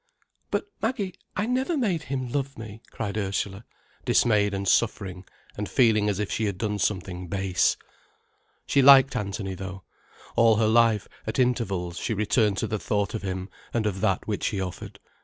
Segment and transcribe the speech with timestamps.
[0.49, 3.65] "But, Maggie, I never made him love me," cried Ursula,
[4.03, 7.77] dismayed and suffering, and feeling as if she had done something base.
[8.65, 9.83] She liked Anthony, though.
[10.35, 14.27] All her life, at intervals, she returned to the thought of him and of that
[14.27, 14.99] which he offered.